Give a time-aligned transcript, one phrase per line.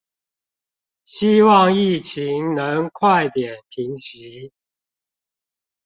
[1.03, 4.51] 希望疫情能快點平息